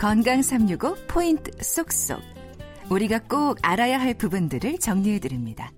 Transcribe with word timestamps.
건강 0.00 0.40
365 0.40 0.96
포인트 1.08 1.50
쏙쏙. 1.62 2.22
우리가 2.88 3.18
꼭 3.28 3.58
알아야 3.60 4.00
할 4.00 4.14
부분들을 4.14 4.78
정리해 4.78 5.18
드립니다. 5.18 5.70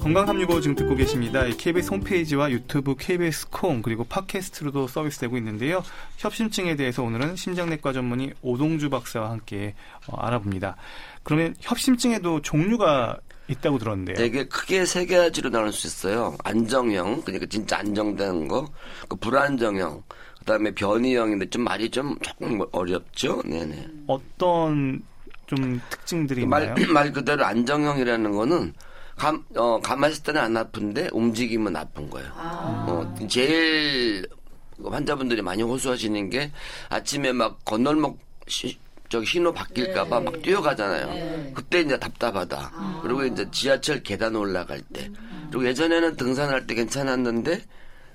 건강 0.00 0.26
365 0.26 0.60
지금 0.60 0.74
듣고 0.74 0.96
계십니다. 0.96 1.44
KBS 1.56 1.90
홈페이지와 1.92 2.50
유튜브 2.50 2.96
KBS 2.96 3.50
콩 3.50 3.80
그리고 3.80 4.02
팟캐스트로도 4.02 4.88
서비스되고 4.88 5.36
있는데요. 5.36 5.84
협심증에 6.16 6.74
대해서 6.74 7.04
오늘은 7.04 7.36
심장내과 7.36 7.92
전문의 7.92 8.34
오동주 8.42 8.90
박사와 8.90 9.30
함께 9.30 9.76
어, 10.08 10.16
알아봅니다. 10.16 10.74
그러면 11.22 11.54
협심증에도 11.60 12.42
종류가 12.42 13.20
있다고 13.46 13.78
들었는데요. 13.78 14.16
되게 14.16 14.48
크게 14.48 14.84
세 14.84 15.06
가지로 15.06 15.50
나눌 15.50 15.72
수 15.72 15.86
있어요. 15.86 16.36
안정형, 16.42 17.22
그러니까 17.22 17.46
진짜 17.46 17.78
안정되는 17.78 18.48
거, 18.48 18.68
그 19.08 19.14
불안정형, 19.14 20.02
그다음에 20.46 20.70
변이형인데 20.70 21.50
좀 21.50 21.62
말이 21.62 21.90
좀 21.90 22.16
조금 22.22 22.60
어렵죠. 22.70 23.42
네네. 23.44 23.88
어떤 24.06 25.02
좀 25.46 25.80
특징들이 25.90 26.46
말, 26.46 26.62
있나요? 26.62 26.86
말 26.94 27.12
그대로 27.12 27.44
안정형이라는 27.44 28.30
거는 28.30 28.72
감, 29.16 29.44
어, 29.56 29.80
가만히 29.80 30.12
있을 30.12 30.22
때는 30.22 30.40
안 30.40 30.56
아픈데 30.56 31.10
움직이면 31.12 31.74
아픈 31.74 32.08
거예요. 32.08 32.30
어, 32.36 33.14
제일 33.28 34.26
환자분들이 34.82 35.42
많이 35.42 35.62
호소하시는 35.62 36.30
게 36.30 36.52
아침에 36.90 37.32
막 37.32 37.64
건널목 37.64 38.20
시, 38.46 38.78
저기 39.08 39.26
신호 39.26 39.52
바뀔까봐 39.52 40.20
막 40.20 40.42
뛰어가잖아요. 40.42 41.54
그때 41.54 41.80
이제 41.80 41.98
답답하다. 41.98 43.00
그리고 43.02 43.24
이제 43.24 43.48
지하철 43.50 44.02
계단 44.02 44.36
올라갈 44.36 44.80
때. 44.92 45.10
그리고 45.50 45.66
예전에는 45.66 46.16
등산할 46.16 46.66
때 46.66 46.74
괜찮았는데 46.74 47.62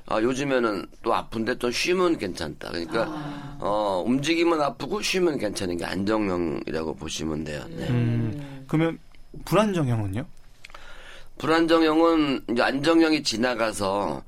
아, 0.07 0.21
요즘에는 0.21 0.88
또 1.03 1.13
아픈데 1.13 1.57
또 1.57 1.71
쉬면 1.71 2.17
괜찮다. 2.17 2.69
그러니까 2.69 3.57
어, 3.59 4.03
움직이면 4.05 4.61
아프고 4.61 5.02
쉬면 5.02 5.38
괜찮은 5.38 5.77
게 5.77 5.85
안정형이라고 5.85 6.95
보시면 6.95 7.43
돼요. 7.43 7.63
네. 7.69 7.88
음, 7.89 8.66
그러면 8.67 8.99
불안정형은요? 9.45 10.25
불안정형은 11.38 12.45
이제 12.52 12.61
안정형이 12.61 13.23
지나가서 13.23 14.23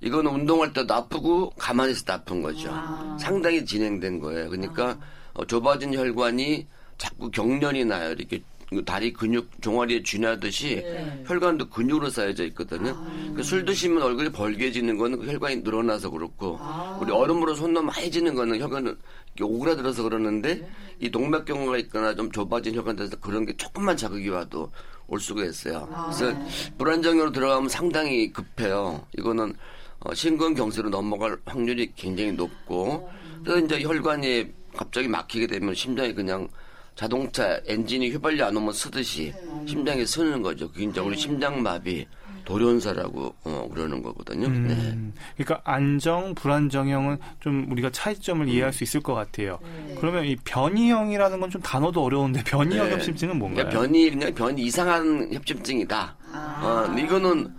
이거는 0.00 0.30
운동할 0.30 0.72
때도 0.72 0.92
아프고 0.94 1.50
가만히 1.50 1.94
때 1.94 2.12
아픈 2.12 2.42
거죠. 2.42 2.70
상당히 3.18 3.64
진행된 3.64 4.20
거예요. 4.20 4.48
그러니까 4.50 4.98
어, 5.34 5.44
좁아진 5.44 5.94
혈관이 5.94 6.66
자꾸 6.98 7.30
경련이 7.30 7.84
나요. 7.84 8.12
이렇게 8.12 8.38
그 8.38 8.55
다리 8.84 9.12
근육 9.12 9.48
종아리에 9.60 10.02
쥐나듯이 10.02 10.84
혈관도 11.26 11.70
근육으로 11.70 12.10
쌓여져 12.10 12.44
있거든요. 12.46 12.96
그술 13.34 13.64
드시면 13.64 14.02
얼굴이 14.02 14.30
벌게지는 14.30 14.98
거는 14.98 15.20
그 15.20 15.26
혈관이 15.26 15.56
늘어나서 15.58 16.10
그렇고 16.10 16.58
우리 17.00 17.12
얼음으로 17.12 17.54
손 17.54 17.72
넣으면 17.72 17.86
많이 17.94 18.10
지는 18.10 18.34
거는 18.34 18.60
혈관은 18.60 18.96
오그라들어서 19.40 20.02
그러는데 20.02 20.68
이 20.98 21.10
동맥경화가 21.10 21.78
있거나 21.78 22.14
좀 22.14 22.32
좁아진 22.32 22.74
혈관에서 22.74 23.16
그런 23.20 23.44
게 23.46 23.56
조금만 23.56 23.96
자극이 23.96 24.28
와도 24.30 24.72
올 25.08 25.20
수가 25.20 25.44
있어요. 25.44 25.88
그래서 26.06 26.36
불안정으로 26.78 27.30
들어가면 27.30 27.68
상당히 27.68 28.32
급해요. 28.32 29.06
이거는 29.16 29.54
어, 30.00 30.14
심근경색으로 30.14 30.90
넘어갈 30.90 31.38
확률이 31.44 31.92
굉장히 31.94 32.32
높고 32.32 33.08
그래서 33.44 33.64
이제 33.64 33.82
혈관이 33.82 34.46
갑자기 34.74 35.08
막히게 35.08 35.46
되면 35.46 35.74
심장이 35.74 36.14
그냥 36.14 36.48
자동차 36.96 37.60
엔진이 37.66 38.10
휘발유 38.10 38.42
안 38.44 38.56
오면 38.56 38.72
쓰듯이 38.72 39.32
심장이 39.66 40.04
쓰는 40.06 40.42
거죠. 40.42 40.68
그게 40.72 40.84
이제 40.84 40.98
우리 41.00 41.16
심장마비 41.16 42.06
돌연사라고 42.46 43.34
어, 43.44 43.68
그러는 43.72 44.02
거거든요. 44.02 44.48
네. 44.48 44.72
음, 44.74 45.12
그러니까 45.36 45.60
안정, 45.64 46.34
불안정형은 46.34 47.18
좀 47.40 47.66
우리가 47.70 47.90
차이점을 47.90 48.48
이해할 48.48 48.72
수 48.72 48.82
있을 48.84 49.00
것 49.00 49.14
같아요. 49.14 49.58
그러면 50.00 50.24
이 50.24 50.36
변이형이라는 50.36 51.40
건 51.40 51.50
좀 51.50 51.60
단어도 51.60 52.02
어려운데 52.02 52.42
변이형 52.46 52.86
네. 52.86 52.92
협심증은 52.94 53.38
뭔가요? 53.38 53.66
그러니까 53.68 53.80
변이 53.80 54.10
그냥 54.10 54.34
변이 54.34 54.62
이상한 54.62 55.28
협심증이다. 55.32 56.16
어, 56.62 56.82
근데 56.86 57.02
이거는 57.02 57.52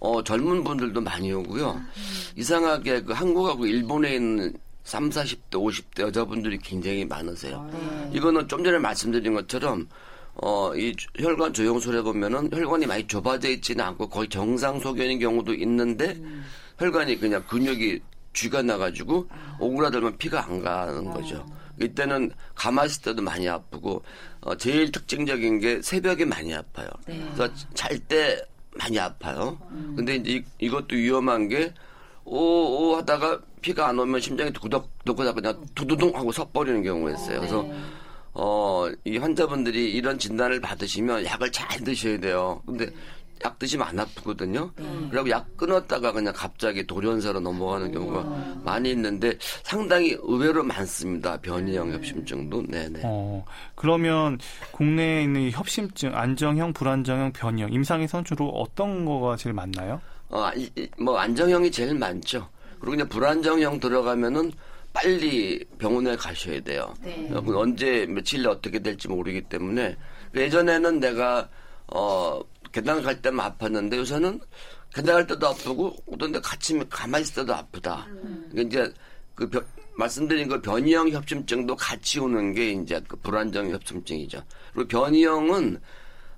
어, 0.00 0.22
젊은 0.22 0.62
분들도 0.64 1.00
많이 1.00 1.32
오고요. 1.32 1.80
이상하게 2.36 3.02
그 3.02 3.12
한국하고 3.12 3.66
일본에 3.66 4.14
있는 4.14 4.54
3, 4.88 5.10
40대, 5.10 5.50
50대 5.50 6.00
여자분들이 6.00 6.56
굉장히 6.58 7.04
많으세요. 7.04 7.70
이거는 8.10 8.48
좀 8.48 8.64
전에 8.64 8.78
말씀드린 8.78 9.34
것처럼 9.34 9.86
어, 10.36 10.74
이 10.74 10.94
혈관 11.18 11.52
조영술에 11.52 12.00
보면은 12.00 12.48
혈관이 12.50 12.86
많이 12.86 13.06
좁아져 13.06 13.50
있지는 13.50 13.84
않고 13.84 14.08
거의 14.08 14.30
정상 14.30 14.80
소견인 14.80 15.18
경우도 15.18 15.52
있는데 15.54 16.16
혈관이 16.78 17.18
그냥 17.20 17.44
근육이 17.46 18.00
쥐가 18.32 18.62
나가지고 18.62 19.28
오그라들면 19.60 20.16
피가 20.16 20.46
안 20.46 20.62
가는 20.62 21.04
거죠. 21.10 21.44
이때는 21.82 22.30
가만히 22.54 22.86
있을 22.86 23.02
때도 23.02 23.20
많이 23.20 23.46
아프고 23.46 24.02
어, 24.40 24.56
제일 24.56 24.90
특징적인 24.90 25.58
게 25.58 25.82
새벽에 25.82 26.24
많이 26.24 26.54
아파요. 26.54 26.88
그래서 27.04 27.52
잘 27.74 27.98
때 27.98 28.40
많이 28.78 28.98
아파요. 28.98 29.58
근데 29.96 30.14
이제 30.14 30.30
이, 30.36 30.44
이것도 30.60 30.96
위험한 30.96 31.48
게 31.48 31.74
오오 32.30 32.96
하다가 32.96 33.40
피가 33.60 33.88
안 33.88 33.98
오면 33.98 34.20
심장이 34.20 34.52
두덕두덕하다 34.52 35.32
그냥 35.32 35.64
두두둥 35.74 36.14
하고 36.14 36.30
서버리는 36.30 36.82
경우가 36.82 37.12
있어요. 37.12 37.40
그래서 37.40 37.66
어, 38.34 38.88
이 39.04 39.16
환자분들이 39.18 39.92
이런 39.92 40.18
진단을 40.18 40.60
받으시면 40.60 41.24
약을 41.24 41.50
잘 41.50 41.80
드셔야 41.82 42.20
돼요. 42.20 42.62
근데 42.66 42.88
약 43.44 43.58
드시면 43.58 43.86
안 43.86 44.00
아프거든요. 44.00 44.70
그리고 45.10 45.30
약 45.30 45.56
끊었다가 45.56 46.12
그냥 46.12 46.32
갑자기 46.34 46.86
돌연사로 46.86 47.40
넘어가는 47.40 47.92
경우가 47.92 48.62
많이 48.64 48.90
있는데 48.90 49.36
상당히 49.62 50.16
의외로 50.20 50.62
많습니다. 50.64 51.40
변이형 51.40 51.92
협심증도. 51.92 52.66
네네. 52.68 53.00
어, 53.04 53.44
그러면 53.74 54.38
국내에 54.72 55.22
있는 55.22 55.42
이 55.42 55.50
협심증, 55.50 56.14
안정형, 56.14 56.72
불안정형, 56.72 57.32
변이형, 57.32 57.72
임상에선 57.72 58.24
주로 58.24 58.48
어떤 58.48 59.04
거가 59.04 59.36
제일 59.36 59.54
많나요? 59.54 60.00
어, 60.30 60.50
이- 60.56 60.70
이- 60.76 60.88
뭐 60.98 61.18
안정형이 61.18 61.70
제일 61.70 61.94
많죠. 61.94 62.48
그리고 62.80 62.94
이제 62.94 63.04
불안정형 63.04 63.80
들어가면은 63.80 64.52
빨리 64.92 65.64
병원에 65.78 66.16
가셔야 66.16 66.60
돼요. 66.60 66.92
어, 67.34 67.40
그 67.40 67.58
언제 67.58 68.06
며칠 68.08 68.42
내 68.42 68.48
어떻게 68.48 68.78
될지 68.78 69.08
모르기 69.08 69.42
때문에 69.42 69.96
그 70.32 70.40
예전에는 70.40 71.00
내가 71.00 71.48
어 71.94 72.40
계단 72.72 73.02
갈 73.02 73.20
때만 73.22 73.56
아팠는데 73.56 73.96
요새는 73.96 74.40
계단 74.94 75.14
갈 75.14 75.26
때도 75.26 75.46
아프고 75.48 75.94
어떤 76.12 76.32
데 76.32 76.40
같이 76.40 76.78
가만히 76.90 77.22
있을 77.22 77.36
때도 77.36 77.54
아프다. 77.54 78.06
그러니까 78.50 78.62
이제 78.84 78.94
그 79.34 79.48
변- 79.48 79.64
말씀드린 79.96 80.48
그 80.48 80.60
변이형 80.60 81.10
협심증도 81.10 81.74
같이 81.76 82.20
오는 82.20 82.52
게 82.54 82.72
이제 82.72 83.00
그 83.08 83.16
불안정 83.16 83.70
협심증이죠. 83.70 84.42
그리고 84.74 84.88
변이형은 84.88 85.80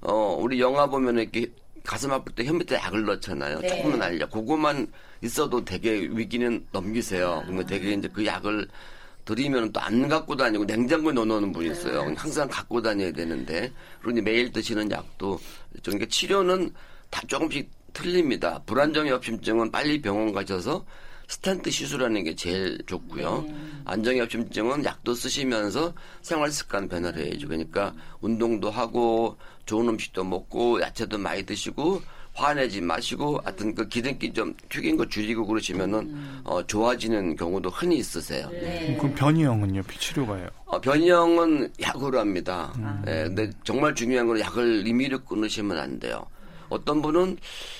어 0.02 0.36
우리 0.40 0.60
영화 0.60 0.86
보면 0.86 1.18
이렇게 1.18 1.50
가슴 1.84 2.12
아플 2.12 2.32
때혀 2.34 2.52
밑에 2.52 2.76
약을 2.76 3.04
넣잖아요. 3.04 3.60
조금만 3.68 4.02
알려. 4.02 4.28
그거만 4.28 4.86
있어도 5.22 5.64
되게 5.64 5.92
위기는 6.10 6.66
넘기세요. 6.72 7.42
그러면 7.44 7.66
되게 7.66 7.92
이제 7.92 8.08
그 8.12 8.24
약을 8.24 8.66
드리면 9.24 9.72
또 9.72 9.80
안 9.80 10.08
갖고 10.08 10.34
다니고 10.36 10.64
냉장고에 10.64 11.12
넣어놓는 11.12 11.52
분이 11.52 11.70
있어요. 11.70 12.12
항상 12.16 12.48
갖고 12.48 12.80
다녀야 12.82 13.12
되는데. 13.12 13.72
이제 14.10 14.20
매일 14.20 14.50
드시는 14.52 14.90
약도 14.90 15.38
그러니까 15.82 16.06
치료는 16.06 16.72
다 17.10 17.22
조금씩 17.26 17.70
틀립니다. 17.92 18.60
불안정 18.66 19.06
협심증은 19.08 19.70
빨리 19.70 20.00
병원 20.00 20.32
가셔서 20.32 20.84
스탠트 21.30 21.70
시술하는 21.70 22.24
게 22.24 22.34
제일 22.34 22.82
좋고요. 22.86 23.46
안정협심증은 23.84 24.84
약도 24.84 25.14
쓰시면서 25.14 25.94
생활 26.22 26.50
습관 26.50 26.88
변화를 26.88 27.24
해야죠. 27.24 27.46
그러니까 27.46 27.94
운동도 28.20 28.68
하고 28.68 29.36
좋은 29.64 29.88
음식도 29.88 30.24
먹고 30.24 30.80
야채도 30.80 31.18
많이 31.18 31.44
드시고 31.44 32.02
화내지 32.34 32.80
마시고 32.80 33.40
하여튼 33.44 33.76
그 33.76 33.86
기름기 33.86 34.32
좀 34.32 34.54
튀긴 34.68 34.96
거 34.96 35.06
줄이고 35.08 35.46
그러시면은 35.46 36.42
어, 36.42 36.66
좋아지는 36.66 37.36
경우도 37.36 37.70
흔히 37.70 37.98
있으세요. 37.98 38.48
네. 38.50 38.96
그럼 38.98 39.14
변이형은요? 39.14 39.82
치료가요? 40.00 40.48
어, 40.66 40.80
변형은 40.80 41.72
약으로 41.80 42.18
합니다. 42.18 42.72
예, 43.06 43.24
근데 43.24 43.50
정말 43.62 43.94
중요한 43.94 44.26
건 44.26 44.40
약을 44.40 44.84
임의로 44.84 45.20
끊으시면 45.20 45.78
안 45.78 46.00
돼요. 46.00 46.26
어떤 46.70 47.02
분은 47.02 47.36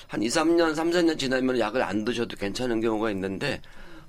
한 0.07 0.21
2, 0.21 0.27
3년, 0.27 0.75
3, 0.75 0.91
4년 0.91 1.17
지나면 1.17 1.57
약을 1.57 1.81
안 1.81 2.05
드셔도 2.05 2.37
괜찮은 2.37 2.81
경우가 2.81 3.09
있는데 3.11 3.61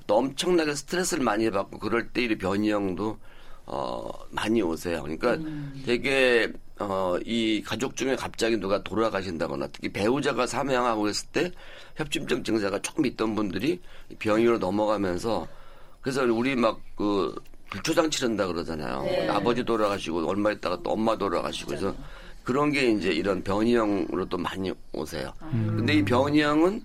또 0.06 0.16
엄청나게 0.16 0.74
스트레스를 0.74 1.24
많이 1.24 1.50
받고 1.50 1.78
그럴 1.78 2.08
때 2.08 2.24
이 2.24 2.36
변형도 2.36 3.18
어, 3.64 4.10
많이 4.30 4.60
오세요. 4.60 5.02
그러니까 5.02 5.38
되게 5.86 6.52
어, 6.78 7.16
이 7.24 7.62
가족 7.64 7.94
중에 7.96 8.16
갑자기 8.16 8.56
누가 8.56 8.82
돌아가신다거나 8.82 9.68
특히 9.72 9.88
배우자가 9.88 10.46
사망하고 10.46 11.08
했을 11.08 11.28
때 11.28 11.52
협심증 11.96 12.42
증세가 12.42 12.80
조금 12.80 13.06
있던 13.06 13.36
분들이 13.36 13.80
병으로 14.18 14.58
넘어가면서 14.58 15.46
그래서 16.00 16.24
우리 16.24 16.56
막그 16.56 17.36
불초장 17.70 18.10
치른다 18.10 18.46
그러잖아요. 18.48 19.30
아버지 19.30 19.64
돌아가시고 19.64 20.28
얼마 20.28 20.50
있다가 20.50 20.80
또 20.82 20.90
엄마 20.90 21.16
돌아가시고 21.16 21.68
그래서 21.68 21.92
그 21.92 22.02
런 22.46 22.70
게 22.72 22.90
이제 22.90 23.10
이런 23.10 23.42
변이형으로 23.42 24.26
또 24.28 24.36
많이 24.38 24.72
오세요. 24.92 25.32
근데 25.76 25.94
이 25.94 26.04
변이형은 26.04 26.84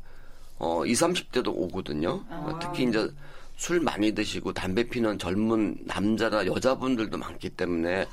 어 0.60 0.86
20, 0.86 1.08
30대도 1.08 1.48
오거든요. 1.48 2.24
어, 2.30 2.50
특히 2.60 2.84
이제 2.84 3.10
술 3.56 3.80
많이 3.80 4.12
드시고 4.14 4.54
담배 4.54 4.84
피는 4.84 5.18
젊은 5.18 5.76
남자나 5.86 6.46
여자분들도 6.46 7.18
많기 7.18 7.50
때문에 7.50 8.06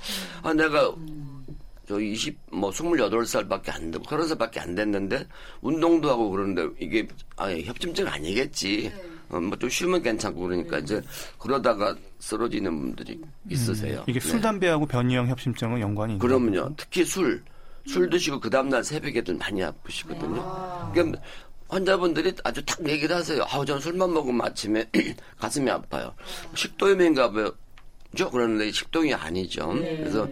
아 0.42 0.52
내가 0.54 0.94
저 1.86 2.00
20, 2.00 2.38
뭐 2.52 2.70
28살밖에 2.70 3.70
안 3.74 3.90
되고 3.90 4.02
30살밖에 4.04 4.58
안 4.60 4.74
됐는데 4.74 5.26
운동도 5.60 6.08
하고 6.10 6.30
그러는데 6.30 6.66
이게 6.80 7.06
아 7.36 7.50
협심증 7.50 8.06
아니겠지. 8.08 8.90
어, 9.28 9.40
뭐좀 9.40 9.68
쉬면 9.68 10.02
괜찮고 10.02 10.40
그러니까 10.40 10.78
이제 10.78 11.00
그러다가 11.38 11.96
쓰러지는 12.18 12.78
분들이 12.78 13.20
있으세요. 13.48 14.04
이게 14.06 14.20
술, 14.20 14.36
네. 14.36 14.40
담배하고 14.42 14.86
변이형 14.86 15.28
협심증은 15.28 15.80
연관이 15.80 16.14
있나요? 16.14 16.26
그러면요. 16.26 16.74
특히 16.76 17.04
술. 17.04 17.42
술 17.86 18.08
드시고 18.08 18.40
그 18.40 18.48
다음날 18.48 18.82
새벽에도 18.82 19.34
많이 19.34 19.62
아프시거든요. 19.62 20.90
그러니까 20.94 21.20
환자분들이 21.68 22.32
아주 22.42 22.64
딱 22.64 22.86
얘기를 22.88 23.14
하세요. 23.14 23.44
아우, 23.48 23.64
전 23.66 23.78
술만 23.80 24.12
먹으면 24.12 24.46
아침에 24.46 24.88
가슴이 25.38 25.70
아파요. 25.70 26.14
식도염인가 26.54 27.30
봐요. 27.30 27.50
그러는데 28.30 28.70
식동이 28.70 29.12
아니죠. 29.12 29.68
그래서 29.70 30.28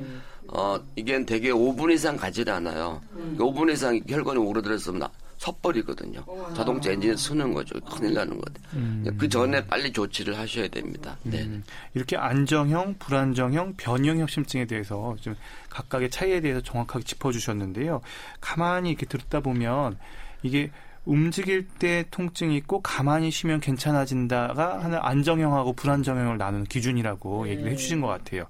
어, 0.49 0.79
이게 0.97 1.25
대개 1.25 1.51
5분 1.51 1.93
이상 1.93 2.17
가지 2.17 2.45
않아요. 2.49 3.01
5분 3.39 3.73
이상 3.73 4.01
혈관이 4.09 4.39
오르들었으면 4.39 5.09
섣버리거든요. 5.43 6.25
자동차 6.55 6.93
엔진이 6.93 7.17
쓰는 7.17 7.53
거죠. 7.53 7.79
큰일 7.81 8.15
나는 8.15 8.39
거죠. 8.39 8.55
그 9.19 9.29
전에 9.29 9.65
빨리 9.67 9.93
조치를 9.93 10.39
하셔야 10.39 10.69
됩니다. 10.69 11.17
네. 11.25 11.43
음, 11.43 11.65
이렇게 11.95 12.17
안정형, 12.17 12.97
불안정형, 13.01 13.75
변형 13.77 14.21
협심증에 14.21 14.67
대해서 14.67 15.17
좀 15.21 15.35
각각의 15.69 16.11
차이에 16.11 16.41
대해서 16.41 16.61
정확하게 16.61 17.05
짚어주셨는데요. 17.05 18.01
가만히 18.41 18.91
이렇게 18.91 19.07
듣다 19.07 19.41
보면 19.41 19.99
이게 20.43 20.71
움직일 21.05 21.67
때 21.67 22.05
통증이 22.13 22.57
있고 22.59 22.81
가만히 22.81 23.33
쉬면 23.33 23.59
괜찮아진다가 23.59 24.85
하는 24.85 25.01
안정형하고 25.03 25.73
불안정형을 25.73 26.39
나누는 26.39 26.67
기준이라고 26.67 27.49
얘기를 27.49 27.73
해주신 27.73 28.01
것 28.01 28.07
같아요. 28.07 28.47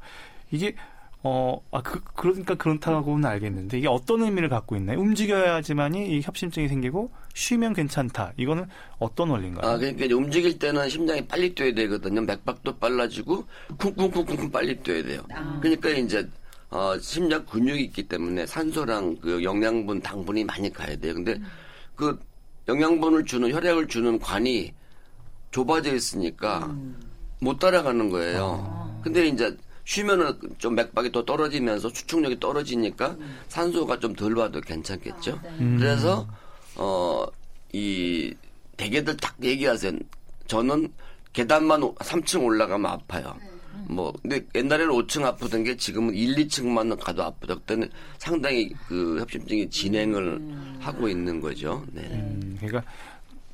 이게 0.50 0.74
어, 1.24 1.62
아, 1.70 1.82
그, 1.82 2.02
그러니까 2.16 2.56
그렇다고는 2.56 3.28
알겠는데, 3.28 3.78
이게 3.78 3.86
어떤 3.86 4.22
의미를 4.22 4.48
갖고 4.48 4.74
있나요? 4.76 4.98
움직여야지만이 4.98 6.16
이 6.16 6.20
협심증이 6.20 6.66
생기고, 6.66 7.12
쉬면 7.34 7.74
괜찮다. 7.74 8.32
이거는 8.36 8.66
어떤 8.98 9.30
원리인가요? 9.30 9.70
아, 9.70 9.76
그러니까 9.78 10.14
움직일 10.16 10.58
때는 10.58 10.88
심장이 10.88 11.24
빨리 11.26 11.54
뛰어야 11.54 11.72
되거든요. 11.74 12.22
맥박도 12.22 12.76
빨라지고, 12.78 13.44
쿵쿵쿵쿵 13.78 14.50
빨리 14.50 14.76
뛰어야 14.78 15.04
돼요. 15.04 15.22
그러니까 15.60 15.90
이제, 15.90 16.28
어, 16.70 16.98
심장 16.98 17.44
근육이 17.46 17.82
있기 17.84 18.08
때문에 18.08 18.46
산소랑 18.46 19.18
그 19.20 19.44
영양분, 19.44 20.00
당분이 20.00 20.44
많이 20.44 20.72
가야 20.72 20.96
돼요. 20.96 21.14
근데 21.14 21.40
그 21.94 22.18
영양분을 22.66 23.26
주는, 23.26 23.52
혈액을 23.52 23.86
주는 23.86 24.18
관이 24.18 24.72
좁아져 25.52 25.94
있으니까 25.94 26.74
못 27.40 27.58
따라가는 27.58 28.08
거예요. 28.10 29.00
근데 29.04 29.26
이제 29.26 29.56
쉬면은 29.84 30.38
좀 30.58 30.74
맥박이 30.74 31.10
더 31.12 31.24
떨어지면서 31.24 31.88
수축력이 31.88 32.38
떨어지니까 32.40 33.16
산소가 33.48 33.98
좀 33.98 34.14
덜 34.14 34.34
와도 34.36 34.60
괜찮겠죠. 34.60 35.40
그래서 35.78 36.26
어 36.76 37.26
이 37.72 38.34
대개들 38.76 39.16
딱 39.16 39.34
얘기하세요. 39.42 39.92
저는 40.46 40.92
계단만 41.32 41.80
3층 41.80 42.44
올라가면 42.44 42.90
아파요. 42.90 43.34
뭐 43.88 44.12
근데 44.20 44.44
옛날에는 44.54 44.92
5층 44.92 45.24
아프던 45.24 45.64
게 45.64 45.76
지금은 45.76 46.14
1, 46.14 46.36
2층만 46.36 46.98
가도 47.00 47.22
아프다. 47.24 47.54
그때는 47.54 47.88
상당히 48.18 48.70
그 48.86 49.18
협심증이 49.20 49.70
진행을 49.70 50.40
하고 50.80 51.08
있는 51.08 51.40
거죠. 51.40 51.82
네. 51.92 52.02
음, 52.02 52.56
그러니까 52.60 52.82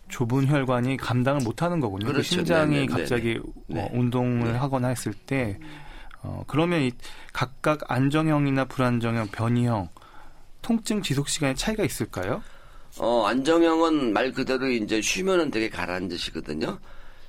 좁은 0.08 0.48
혈관이 0.48 0.96
감당을 0.96 1.42
못하는 1.44 1.78
거군요. 1.78 2.06
그 2.06 2.12
그렇죠. 2.12 2.28
심장이 2.28 2.74
네네, 2.74 2.86
갑자기 2.86 3.38
네네. 3.68 3.80
어, 3.82 3.88
운동을 3.92 4.52
네. 4.52 4.58
하거나 4.58 4.88
했을 4.88 5.12
때 5.14 5.58
어, 6.22 6.42
그러면 6.46 6.82
이 6.82 6.92
각각 7.32 7.90
안정형이나 7.90 8.64
불안정형, 8.66 9.28
변이형 9.28 9.88
통증 10.62 11.02
지속 11.02 11.28
시간에 11.28 11.54
차이가 11.54 11.84
있을까요? 11.84 12.42
어, 12.98 13.24
안정형은 13.26 14.12
말 14.12 14.32
그대로 14.32 14.66
이제 14.68 15.00
쉬면은 15.00 15.50
되게 15.50 15.68
가라앉으시거든요. 15.70 16.78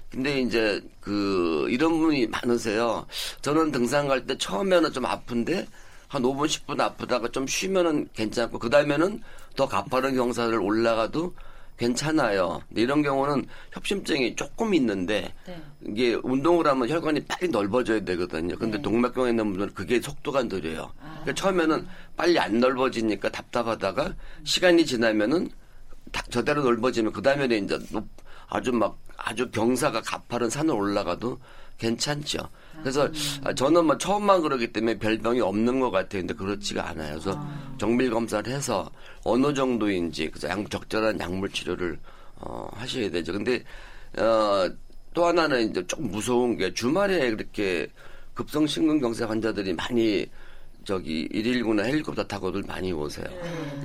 근데 0.10 0.42
이제 0.42 0.82
그 1.00 1.68
이런 1.70 2.00
분이 2.00 2.28
많으세요. 2.28 3.06
저는 3.42 3.72
등산 3.72 4.08
갈 4.08 4.26
때 4.26 4.36
처음에는 4.38 4.92
좀 4.92 5.06
아픈데 5.06 5.68
한 6.08 6.24
5분 6.24 6.48
10분 6.48 6.80
아프다가 6.82 7.28
좀 7.28 7.46
쉬면은 7.46 8.10
괜찮고 8.14 8.58
그 8.58 8.70
다음에는 8.72 9.22
더 9.56 9.68
가파른 9.68 10.16
경사를 10.16 10.58
올라가도 10.60 11.36
괜찮아요. 11.80 12.62
이런 12.76 13.02
경우는 13.02 13.46
협심증이 13.72 14.36
조금 14.36 14.74
있는데 14.74 15.34
네. 15.48 15.62
이게 15.88 16.20
운동을 16.24 16.68
하면 16.68 16.90
혈관이 16.90 17.22
빨리 17.26 17.48
넓어져야 17.50 18.02
되거든요. 18.02 18.58
근데 18.58 18.80
동맥경에 18.82 19.30
있는 19.30 19.46
분들은 19.46 19.74
그게 19.74 20.02
속도가 20.02 20.44
느려요. 20.44 20.92
그러니까 21.00 21.34
처음에는 21.34 21.88
빨리 22.18 22.38
안 22.38 22.60
넓어지니까 22.60 23.30
답답하다가 23.30 24.14
시간이 24.44 24.86
지나면은 24.86 25.50
다- 26.12 26.22
저대로 26.30 26.64
넓어지면 26.64 27.14
그 27.14 27.22
다음에는 27.22 27.64
이제 27.66 27.80
높- 27.92 28.08
아주 28.50 28.74
막 28.74 28.98
아주 29.16 29.50
경사가 29.50 30.02
가파른 30.02 30.50
산을 30.50 30.74
올라가도 30.74 31.40
괜찮죠. 31.80 32.38
그래서 32.82 33.10
아, 33.44 33.54
저는 33.54 33.86
뭐 33.86 33.98
처음만 33.98 34.42
그러기 34.42 34.72
때문에 34.72 35.00
별병이 35.00 35.42
없는 35.42 35.80
것 35.80 35.92
같아요. 35.92 36.22
근데 36.22 36.34
그렇지가 36.34 36.90
않아요. 36.90 37.20
그래서 37.20 37.48
정밀 37.78 38.10
검사를 38.12 38.52
해서 38.52 38.90
어느 39.24 39.54
정도인지 39.54 40.30
그래서 40.30 40.50
약, 40.50 40.70
적절한 40.70 41.20
약물 41.20 41.50
치료를 41.50 42.00
어, 42.36 42.70
하셔야 42.74 43.10
되죠. 43.10 43.34
근데 43.34 43.64
어, 44.18 44.70
또 45.14 45.26
하나는 45.26 45.72
이제 45.72 45.86
좀 45.88 46.10
무서운 46.12 46.56
게 46.56 46.74
주말에 46.74 47.32
그렇게 47.32 47.88
급성 48.34 48.66
심근경색 48.68 49.30
환자들이 49.30 49.74
많이 49.74 50.26
저기 50.86 51.28
119나 51.30 51.84
헬리콥터 51.84 52.24
타고들 52.24 52.64
많이 52.64 52.94
오세요. 52.94 53.26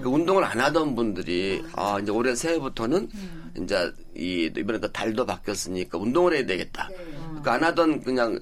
그 0.01 0.09
운동을 0.09 0.45
안 0.45 0.61
하던 0.61 0.95
분들이 0.95 1.63
아 1.75 1.99
이제 2.01 2.11
올해 2.13 2.35
새해부터는 2.35 3.09
이제 3.61 3.93
이 4.17 4.51
이번에 4.57 4.79
또 4.79 4.91
달도 4.91 5.27
바뀌었으니까 5.27 5.99
운동을 5.99 6.35
해야 6.35 6.47
되겠다. 6.47 6.89
그러니까 7.45 7.53
안 7.53 7.65
하던 7.65 8.03
그냥 8.03 8.41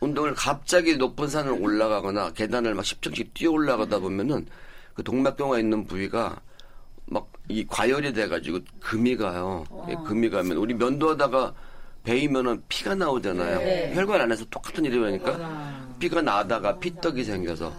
운동을 0.00 0.34
갑자기 0.34 0.96
높은 0.96 1.28
산을 1.28 1.52
올라가거나 1.52 2.32
계단을 2.32 2.74
막 2.74 2.84
10층씩 2.84 3.34
뛰어 3.34 3.50
올라가다 3.52 3.98
보면은 3.98 4.46
그 4.94 5.02
동맥경화 5.02 5.58
있는 5.58 5.86
부위가 5.86 6.40
막 7.06 7.32
이 7.48 7.66
과열이 7.68 8.12
돼가지고 8.12 8.60
금이 8.80 9.16
가요. 9.16 9.64
예, 9.88 9.96
금이 10.06 10.30
가면 10.30 10.56
우리 10.56 10.74
면도하다가 10.74 11.54
베이면은 12.04 12.62
피가 12.68 12.94
나오잖아요. 12.94 13.94
혈관 13.94 14.20
안에서 14.20 14.44
똑같은 14.46 14.84
일이 14.84 14.96
일어나니까 14.96 15.96
피가 15.98 16.22
나다가 16.22 16.78
피떡이 16.78 17.24
생겨서 17.24 17.72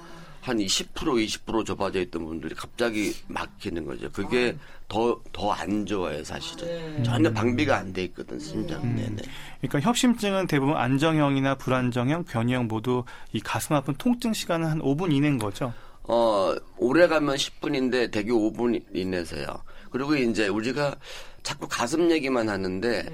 한 0.43 0.57
10% 0.57 0.93
20% 0.93 1.65
좁아져 1.65 2.01
있던 2.01 2.25
분들이 2.25 2.53
갑자기 2.53 3.13
막히는 3.27 3.85
거죠. 3.85 4.11
그게 4.11 4.55
더 4.89 5.17
더 5.31 5.51
안 5.53 5.85
좋아요, 5.85 6.21
사실은. 6.23 7.01
전혀 7.03 7.31
방비가 7.31 7.77
안 7.77 7.93
돼 7.93 8.03
있거든, 8.05 8.37
심장. 8.39 8.81
네네. 8.95 9.21
그러니까 9.61 9.79
협심증은 9.79 10.47
대부분 10.47 10.75
안정형이나 10.75 11.55
불안정형, 11.55 12.25
변이형 12.25 12.67
모두 12.67 13.05
이 13.31 13.39
가슴 13.39 13.75
아픈 13.75 13.93
통증 13.95 14.33
시간은 14.33 14.67
한 14.67 14.79
5분 14.81 15.13
이내인 15.13 15.39
거죠. 15.39 15.73
어, 16.03 16.53
오래 16.77 17.07
가면 17.07 17.35
10분인데 17.37 18.11
대개 18.11 18.29
5분 18.31 18.83
이내세요. 18.93 19.47
그리고 19.91 20.15
이제 20.17 20.49
우리가 20.49 20.95
자꾸 21.43 21.67
가슴 21.69 22.11
얘기만 22.11 22.49
하는데 22.49 23.05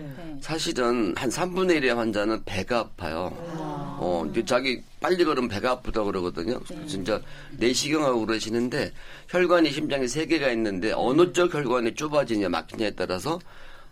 사실은 0.41 1.13
한 1.15 1.29
3분의 1.29 1.81
1의 1.81 1.93
환자는 1.95 2.43
배가 2.45 2.79
아파요. 2.79 3.78
어, 4.01 4.25
이제 4.31 4.45
자기 4.45 4.81
빨리 5.01 5.23
걸으면 5.25 5.49
배가 5.49 5.71
아프다 5.71 6.03
그러거든요. 6.03 6.59
진짜 6.87 7.19
내시경하고 7.57 8.25
그러시는데 8.25 8.91
혈관이 9.27 9.71
심장에 9.71 10.07
세 10.07 10.25
개가 10.25 10.49
있는데 10.51 10.93
어느 10.95 11.33
쪽 11.33 11.53
혈관이 11.53 11.95
좁아지냐 11.95 12.47
막히냐에 12.49 12.91
따라서 12.91 13.39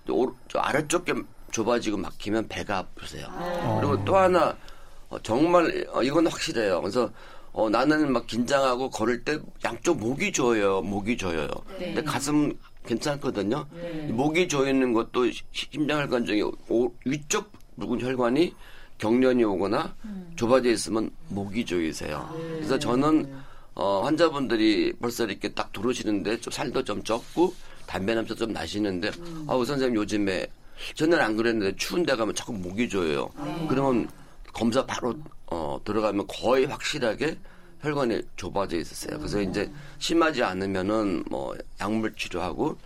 오- 0.09 0.33
저 0.47 0.59
아래쪽 0.59 1.03
게 1.03 1.13
좁아지고 1.51 1.97
막히면 1.97 2.47
배가 2.47 2.77
아프세요. 2.79 3.27
그리고 3.81 4.03
또 4.05 4.15
하나 4.15 4.55
어, 5.09 5.19
정말 5.21 5.85
어, 5.91 6.01
이건 6.01 6.27
확실해요. 6.27 6.79
그래서 6.81 7.11
어, 7.51 7.69
나는 7.69 8.11
막 8.13 8.27
긴장하고 8.27 8.89
걸을 8.89 9.25
때 9.25 9.39
양쪽 9.65 9.97
목이 9.99 10.31
조여요. 10.31 10.81
목이 10.83 11.17
조여요. 11.17 11.49
근데 11.77 12.03
가슴 12.03 12.57
괜찮거든요. 12.85 13.65
목이 14.09 14.47
조이는 14.47 14.93
것도 14.93 15.29
시- 15.31 15.43
심장혈관 15.51 16.25
중에 16.25 16.41
오- 16.69 16.93
위쪽 17.03 17.51
부분 17.77 17.99
혈관이 17.99 18.55
경련이 18.97 19.43
오거나 19.43 19.95
좁아져 20.35 20.69
있으면 20.69 21.09
목이 21.29 21.65
조이세요. 21.65 22.29
그래서 22.55 22.79
저는 22.79 23.31
어, 23.75 24.01
환자분들이 24.03 24.93
벌써 24.99 25.25
이렇게 25.25 25.49
딱 25.49 25.71
들어오시는데 25.71 26.41
좀 26.41 26.51
살도 26.51 26.83
좀 26.83 27.03
쪘고 27.03 27.53
담배 27.85 28.15
냄새 28.15 28.33
좀 28.33 28.51
나시는데 28.51 29.11
아우 29.47 29.63
선생님 29.63 29.95
요즘에 29.97 30.47
전에는 30.95 31.23
안 31.23 31.37
그랬는데 31.37 31.75
추운 31.75 32.03
데 32.05 32.15
가면 32.15 32.33
자꾸 32.35 32.53
목이 32.53 32.89
조여요. 32.89 33.29
그러면 33.69 34.09
검사 34.53 34.85
바로 34.85 35.15
어, 35.47 35.79
들어가면 35.83 36.25
거의 36.27 36.65
확실하게 36.65 37.37
혈관이 37.81 38.21
좁아져 38.35 38.77
있었어요. 38.77 39.19
그래서 39.19 39.41
이제 39.41 39.71
심하지 39.99 40.41
않으면은 40.41 41.23
뭐 41.29 41.55
약물 41.79 42.15
치료하고 42.15 42.77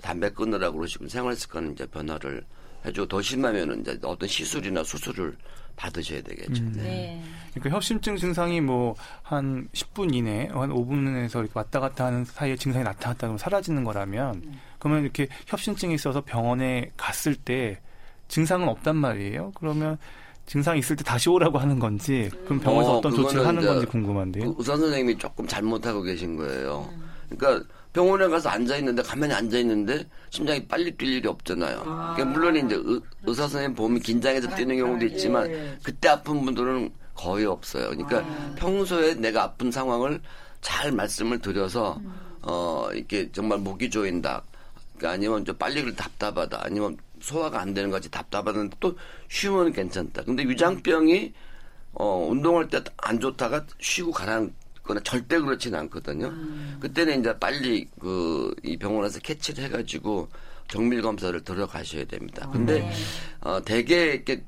담배 0.00 0.30
끊으라고 0.30 0.78
그러시고 0.78 1.08
생활 1.08 1.36
습관 1.36 1.72
이제 1.72 1.86
변화를 1.86 2.44
해주고 2.84 3.08
더 3.08 3.20
심하면은 3.22 3.80
이제 3.80 3.98
어떤 4.02 4.28
시술이나 4.28 4.84
수술을 4.84 5.36
받으셔야 5.76 6.22
되겠죠. 6.22 6.62
음. 6.62 6.72
네. 6.76 7.22
그러니까 7.54 7.76
협심증 7.76 8.16
증상이 8.16 8.60
뭐 8.60 8.94
한 9.28 9.68
10분 9.74 10.14
이내, 10.14 10.48
한 10.50 10.70
5분에서 10.70 11.40
이렇게 11.40 11.52
왔다 11.52 11.80
갔다 11.80 12.06
하는 12.06 12.24
사이에 12.24 12.56
증상이 12.56 12.82
나타났다 12.82 13.20
그러면 13.20 13.36
사라지는 13.36 13.84
거라면 13.84 14.36
음. 14.36 14.60
그러면 14.78 15.02
이렇게 15.02 15.28
협심증이 15.46 15.94
있어서 15.94 16.22
병원에 16.22 16.90
갔을 16.96 17.34
때 17.34 17.78
증상은 18.28 18.68
없단 18.68 18.96
말이에요. 18.96 19.52
그러면 19.54 19.98
증상이 20.46 20.78
있을 20.78 20.96
때 20.96 21.04
다시 21.04 21.28
오라고 21.28 21.58
하는 21.58 21.78
건지 21.78 22.30
그럼 22.46 22.58
병원에서 22.60 22.98
어, 22.98 23.00
떤 23.02 23.14
조치를 23.14 23.46
하는 23.46 23.62
건지 23.62 23.84
궁금한데요. 23.84 24.54
의사 24.56 24.78
선생님이 24.78 25.18
조금 25.18 25.46
잘못하고 25.46 26.00
계신 26.00 26.36
거예요. 26.36 26.88
그러니까 27.28 27.66
병원에 27.98 28.28
가서 28.28 28.48
앉아 28.48 28.76
있는데 28.76 29.02
가만히 29.02 29.34
앉아 29.34 29.58
있는데 29.58 30.06
심장이 30.30 30.64
빨리 30.68 30.96
뛸 30.96 31.08
일이 31.14 31.26
없잖아요. 31.26 31.82
아. 31.84 32.14
그러니까 32.14 32.38
물론 32.38 32.54
이제 32.54 32.76
의, 32.76 33.00
의사 33.24 33.42
선생님 33.48 33.74
보면 33.74 33.98
긴장해서 33.98 34.54
뛰는 34.54 34.76
경우도 34.76 35.04
있지만 35.06 35.50
예. 35.50 35.76
그때 35.82 36.08
아픈 36.08 36.44
분들은 36.44 36.92
거의 37.16 37.44
없어요. 37.46 37.88
그러니까 37.88 38.18
아. 38.18 38.54
평소에 38.56 39.14
내가 39.14 39.42
아픈 39.42 39.72
상황을 39.72 40.20
잘 40.60 40.92
말씀을 40.92 41.40
드려서 41.40 41.96
음. 41.96 42.12
어 42.42 42.88
이렇게 42.94 43.28
정말 43.32 43.58
목이 43.58 43.90
조인다. 43.90 44.44
그러니까 44.96 45.14
아니면 45.14 45.44
좀 45.44 45.56
빨리 45.56 45.82
그 45.82 45.92
답답하다. 45.96 46.60
아니면 46.62 46.96
소화가 47.20 47.60
안 47.60 47.74
되는 47.74 47.90
것이 47.90 48.08
답답하다는데 48.12 48.76
또 48.78 48.96
쉬면 49.28 49.72
괜찮다. 49.72 50.22
근데 50.22 50.44
위장병이 50.44 51.32
어 51.94 52.28
운동할 52.30 52.68
때 52.68 52.80
안 52.98 53.18
좋다가 53.18 53.64
쉬고 53.80 54.12
가라앉 54.12 54.52
거나 54.88 55.00
절대 55.04 55.38
그렇지는 55.38 55.78
않거든요. 55.80 56.26
음. 56.28 56.78
그때는 56.80 57.20
이제 57.20 57.38
빨리 57.38 57.86
그 58.00 58.54
이 58.64 58.76
병원에서 58.76 59.20
캐치를 59.20 59.64
해가지고 59.64 60.28
정밀 60.66 61.02
검사를 61.02 61.38
들어가셔야 61.44 62.04
됩니다. 62.06 62.46
아, 62.46 62.50
근데 62.50 62.80
네. 62.80 62.92
어 63.40 63.62
대개 63.62 64.14
이렇게 64.14 64.42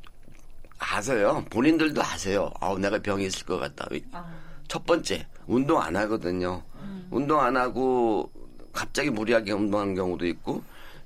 아세요. 0.78 1.44
본인들도 1.50 2.02
아세요. 2.02 2.50
아우 2.61 2.78
내가 2.78 2.99
병이 2.99 3.26
있을 3.26 3.44
것 3.47 3.59
같다. 3.59 3.87
아. 4.12 4.25
첫 4.66 4.85
번째 4.87 5.26
운동 5.47 5.80
안 5.80 5.94
하거든요. 5.97 6.62
음. 6.80 7.06
운동 7.11 7.40
안 7.40 7.56
하고 7.56 8.30
갑자기 8.73 9.11
무리하게 9.11 9.52
운동하는 9.52 9.94
경우도 9.94 10.26
있고 10.26 10.62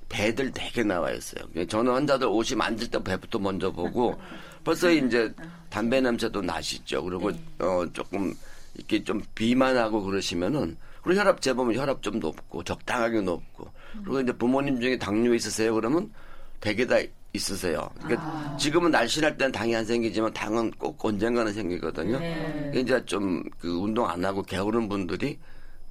배들 0.07 0.51
되게 0.51 0.83
나와 0.83 1.11
있어요. 1.11 1.43
저는 1.67 1.91
환자들 1.91 2.27
옷이 2.27 2.55
만질 2.55 2.89
때 2.89 3.03
배부터 3.03 3.39
먼저 3.39 3.71
보고 3.71 4.17
벌써 4.63 4.89
이제 4.89 5.33
담배 5.69 5.99
냄새도 5.99 6.41
나시죠. 6.41 7.03
그리고 7.03 7.31
네. 7.31 7.39
어 7.59 7.85
조금 7.91 8.33
이렇게 8.75 9.03
좀 9.03 9.21
비만하고 9.35 10.03
그러시면은 10.03 10.77
그리고 11.01 11.19
혈압 11.19 11.41
재보면 11.41 11.75
혈압 11.75 12.01
좀 12.01 12.19
높고 12.19 12.63
적당하게 12.63 13.21
높고 13.21 13.71
그리고 14.03 14.21
이제 14.21 14.31
부모님 14.33 14.79
중에 14.81 14.97
당뇨 14.97 15.33
있으세요 15.33 15.73
그러면 15.73 16.11
대개 16.59 16.85
다 16.85 16.97
있으세요. 17.35 17.89
그러니까 18.01 18.21
아. 18.23 18.57
지금은 18.57 18.91
날씬할 18.91 19.37
때는 19.37 19.51
당이 19.51 19.75
안 19.75 19.85
생기지만 19.85 20.33
당은 20.33 20.71
꼭 20.71 21.03
언젠가는 21.03 21.51
생기거든요. 21.53 22.19
네. 22.19 22.71
이제 22.75 23.03
좀 23.05 23.43
그 23.59 23.69
운동 23.69 24.07
안 24.09 24.23
하고 24.23 24.41
게으른 24.41 24.87
분들이 24.87 25.39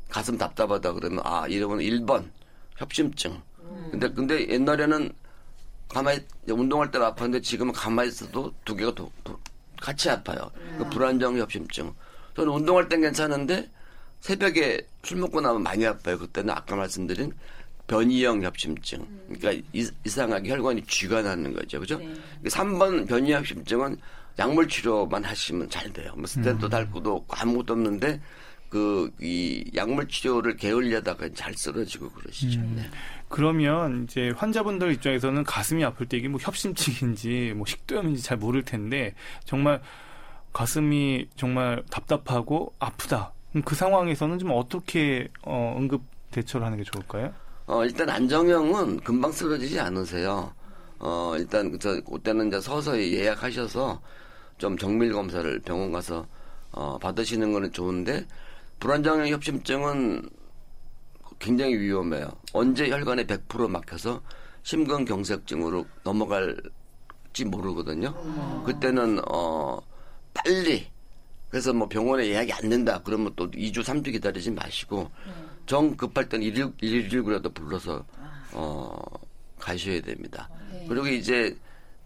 가슴 0.08 0.38
답답하다 0.38 0.92
그러면 0.92 1.20
아 1.24 1.46
이러면 1.48 1.78
1번 1.80 2.30
협심증. 2.76 3.40
음. 3.60 3.88
근데 3.90 4.08
근데 4.10 4.48
옛날에는 4.48 5.12
가만히 5.88 6.20
운동할 6.48 6.90
때는 6.90 7.06
아팠는데 7.08 7.42
지금은 7.42 7.72
가만히 7.72 8.08
있어도 8.08 8.52
두 8.64 8.74
개가 8.74 8.94
도, 8.94 9.10
도, 9.22 9.38
같이 9.80 10.08
아파요. 10.10 10.50
음. 10.56 10.76
그 10.78 10.90
불안정 10.90 11.36
협심증. 11.38 11.92
저는 12.34 12.52
운동할 12.52 12.88
땐 12.88 13.00
괜찮은데 13.00 13.70
새벽에 14.20 14.80
술 15.02 15.18
먹고 15.18 15.40
나면 15.40 15.62
많이 15.62 15.86
아파요. 15.86 16.18
그때는 16.18 16.50
아까 16.50 16.76
말씀드린 16.76 17.32
변이형 17.86 18.42
협심증. 18.42 19.06
그러니까 19.38 19.66
이상하게 20.04 20.50
혈관이 20.50 20.84
쥐가 20.86 21.22
나는 21.22 21.52
거죠. 21.52 21.80
그죠? 21.80 21.98
네. 21.98 22.14
3번 22.48 23.06
변이형 23.06 23.40
협심증은 23.40 23.96
약물 24.38 24.68
치료만 24.68 25.22
하시면 25.24 25.68
잘 25.70 25.92
돼요. 25.92 26.12
뭐 26.16 26.26
스탠도 26.26 26.66
음. 26.66 26.70
달고도 26.70 27.14
없고 27.16 27.36
아무것도 27.36 27.74
없는데 27.74 28.20
그 28.70 29.10
이 29.20 29.70
약물 29.76 30.08
치료를 30.08 30.56
게을려다가 30.56 31.28
잘 31.34 31.54
쓰러지고 31.54 32.10
그러시죠. 32.10 32.58
음. 32.58 32.74
네. 32.76 32.90
그러면 33.28 34.04
이제 34.04 34.32
환자분들 34.36 34.92
입장에서는 34.94 35.44
가슴이 35.44 35.84
아플 35.84 36.06
때 36.06 36.16
이게 36.16 36.28
뭐 36.28 36.40
협심증인지 36.42 37.52
뭐 37.54 37.66
식도염인지 37.66 38.22
잘 38.22 38.36
모를 38.38 38.64
텐데 38.64 39.14
정말 39.44 39.80
가슴이 40.54 41.28
정말 41.36 41.82
답답하고 41.90 42.72
아프다. 42.78 43.32
그 43.64 43.74
상황에서는 43.74 44.38
좀 44.38 44.52
어떻게 44.52 45.28
어, 45.42 45.74
응급 45.76 46.00
대처를 46.30 46.64
하는 46.64 46.78
게 46.78 46.84
좋을까요? 46.84 47.32
어, 47.66 47.84
일단 47.84 48.08
안정형은 48.08 49.00
금방 49.00 49.32
쓰러지지 49.32 49.78
않으세요. 49.80 50.52
어, 51.00 51.34
일단 51.36 51.76
저 51.80 52.00
그때는 52.00 52.48
이제 52.48 52.60
서서히 52.60 53.14
예약하셔서 53.14 54.00
좀 54.56 54.78
정밀 54.78 55.12
검사를 55.12 55.58
병원 55.60 55.92
가서 55.92 56.26
어, 56.70 56.98
받으시는 56.98 57.52
거는 57.52 57.72
좋은데 57.72 58.24
불안정형 58.78 59.28
협심증은 59.28 60.28
굉장히 61.40 61.76
위험해요. 61.76 62.28
언제 62.52 62.88
혈관에 62.90 63.26
100% 63.26 63.68
막혀서 63.68 64.22
심근경색증으로 64.62 65.84
넘어갈지 66.04 67.44
모르거든요. 67.44 68.14
그때는 68.64 69.20
어 69.30 69.80
빨리 70.34 70.86
그래서 71.48 71.72
뭐 71.72 71.88
병원에 71.88 72.26
예약이 72.26 72.52
안 72.52 72.68
된다 72.68 73.00
그러면 73.04 73.32
또 73.36 73.50
2주 73.50 73.78
3주 73.78 74.12
기다리지 74.12 74.50
마시고 74.50 75.10
정 75.66 75.96
급할 75.96 76.28
때는 76.28 76.46
119라도 76.46 77.54
불러서 77.54 78.04
어 78.52 78.96
가셔야 79.58 80.00
됩니다. 80.02 80.48
네. 80.70 80.84
그리고 80.88 81.06
이제 81.06 81.56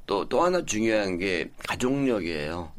또, 0.08 0.26
또 0.26 0.42
하나 0.42 0.64
중요한 0.64 1.18
게 1.18 1.50
가족력이에요. 1.68 2.72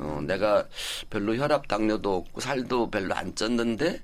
어, 0.00 0.20
내가 0.26 0.66
별로 1.08 1.36
혈압, 1.36 1.68
당뇨도 1.68 2.16
없고 2.16 2.40
살도 2.40 2.90
별로 2.90 3.14
안 3.14 3.32
쪘는데, 3.34 4.00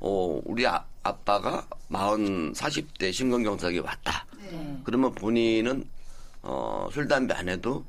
어, 0.00 0.40
우리 0.44 0.66
아, 0.66 0.84
아빠가 1.04 1.68
40, 1.88 2.52
40대 2.54 3.12
심근경색이 3.12 3.78
왔다. 3.78 4.26
네. 4.50 4.80
그러면 4.82 5.14
본인은, 5.14 5.84
어, 6.42 6.88
술, 6.92 7.06
담배 7.06 7.32
안 7.34 7.48
해도 7.48 7.84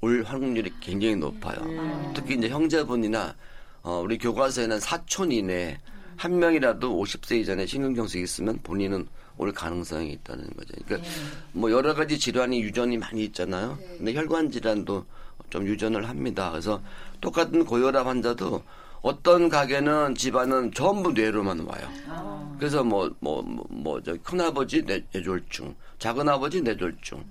올 0.00 0.22
확률이 0.22 0.72
굉장히 0.80 1.16
높아요. 1.16 1.58
음. 1.62 2.12
특히 2.14 2.34
이제 2.36 2.48
형제분이나 2.48 3.34
어, 3.82 4.00
우리 4.04 4.18
교과서에는 4.18 4.80
사촌 4.80 5.32
이내 5.32 5.78
한 6.16 6.38
명이라도 6.38 7.02
50세 7.02 7.40
이전에 7.40 7.66
심근경색이 7.66 8.24
있으면 8.24 8.58
본인은 8.62 9.06
올 9.38 9.52
가능성이 9.52 10.12
있다는 10.12 10.44
거죠. 10.56 10.74
그러니까 10.86 11.08
네. 11.08 11.14
뭐 11.52 11.70
여러 11.70 11.94
가지 11.94 12.18
질환이 12.18 12.62
유전이 12.62 12.98
많이 12.98 13.24
있잖아요. 13.24 13.76
네. 13.78 13.94
근데 13.98 14.14
혈관 14.14 14.50
질환도 14.50 15.04
좀 15.50 15.66
유전을 15.66 16.08
합니다. 16.08 16.50
그래서 16.50 16.82
똑같은 17.20 17.64
고혈압 17.64 18.06
환자도 18.06 18.62
어떤 19.02 19.48
가게는 19.48 20.14
집안은 20.14 20.72
전부 20.72 21.12
뇌로만 21.12 21.60
와요. 21.60 21.88
아. 22.08 22.56
그래서 22.58 22.82
뭐 22.82 23.08
뭐 23.20 23.42
뭐저 23.42 24.16
큰아버지 24.22 24.82
뇌졸중, 24.82 25.74
작은아버지 25.98 26.62
뇌졸중, 26.62 27.22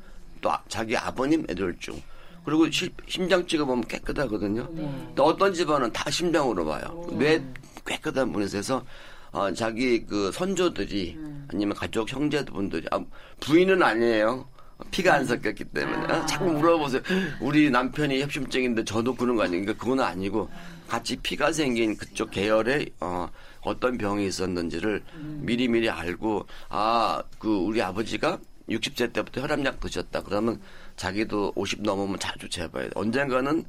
또 0.41 0.51
아, 0.51 0.61
자기 0.67 0.95
아버님 0.95 1.43
뇌졸중. 1.47 1.99
그리고 2.45 2.69
시, 2.69 2.89
심장 3.07 3.45
찍어보면 3.45 3.85
깨끗하거든요. 3.87 4.67
네. 4.71 5.11
또 5.15 5.23
어떤 5.25 5.53
집안은 5.53 5.91
다 5.91 6.09
심장으로 6.09 6.65
봐요. 6.65 7.07
뇌 7.13 7.43
깨끗한 7.85 8.31
분에서 8.31 8.57
해서 8.57 8.85
어, 9.31 9.51
자기 9.53 10.05
그 10.05 10.31
선조들이 10.31 11.15
음. 11.17 11.47
아니면 11.51 11.75
가족 11.75 12.11
형제분들이 12.11 12.87
아, 12.91 12.99
부인은 13.41 13.81
아니에요. 13.83 14.47
피가 14.91 15.15
안 15.15 15.21
음. 15.21 15.25
섞였기 15.25 15.65
때문에 15.65 16.13
아. 16.13 16.25
자꾸 16.25 16.45
물어보세요. 16.51 17.01
우리 17.41 17.69
남편이 17.69 18.21
협심증인데 18.21 18.83
저도 18.85 19.15
그런 19.15 19.35
거 19.35 19.43
아니니까 19.43 19.73
그건 19.73 19.99
아니고 20.01 20.49
같이 20.87 21.15
피가 21.17 21.51
생긴 21.51 21.97
그쪽 21.97 22.31
계열에 22.31 22.85
어, 22.99 23.27
어떤 23.61 23.97
병이 23.97 24.25
있었는지를 24.27 25.01
음. 25.15 25.39
미리 25.43 25.67
미리 25.67 25.89
알고 25.89 26.45
아 26.69 27.23
그 27.39 27.55
우리 27.57 27.81
아버지가 27.81 28.39
60세 28.69 29.13
때부터 29.13 29.41
혈압약 29.41 29.79
드셨다. 29.79 30.21
그러면 30.23 30.59
자기도 30.95 31.51
50 31.55 31.81
넘으면 31.83 32.17
자주 32.19 32.47
재봐야 32.49 32.85
돼. 32.85 32.89
언젠가는 32.95 33.63